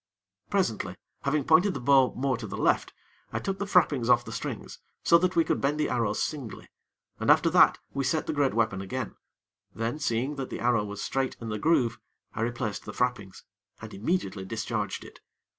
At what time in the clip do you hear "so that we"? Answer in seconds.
5.03-5.43